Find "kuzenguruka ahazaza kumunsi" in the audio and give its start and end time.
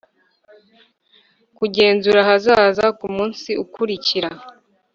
1.55-3.49